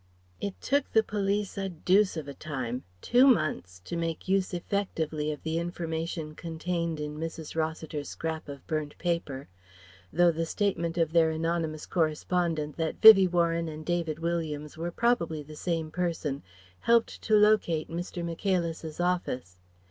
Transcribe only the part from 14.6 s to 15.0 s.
were